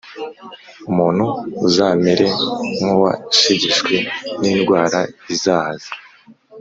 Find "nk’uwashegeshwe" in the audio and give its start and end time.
2.81-3.95